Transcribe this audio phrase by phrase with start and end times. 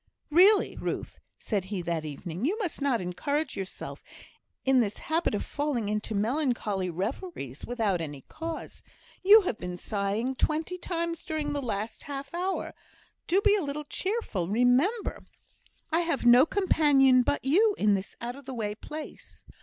[0.31, 4.03] "Really, Ruth," said he, that evening, "you must not encourage yourself
[4.65, 8.81] in this habit of falling into melancholy reveries without any cause.
[9.21, 12.73] You have been sighing twenty times during the last half hour.
[13.27, 14.47] Do be a little cheerful.
[14.49, 15.21] Remember,
[15.91, 19.45] I have no companion but you in this out of the way place."